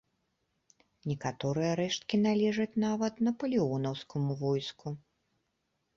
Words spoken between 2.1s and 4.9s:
належаць нават напалеонаўскаму войску.